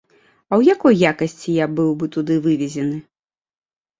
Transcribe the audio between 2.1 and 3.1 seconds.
туды вывезены?